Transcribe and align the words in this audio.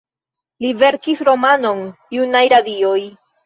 Li 0.65 0.71
verkis 0.79 1.21
romanon, 1.31 1.85
"Junaj 2.19 2.45
radioj". 2.59 3.01